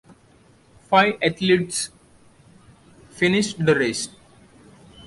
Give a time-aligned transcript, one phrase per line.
[0.89, 1.91] Five athletes
[3.11, 4.09] finished the race.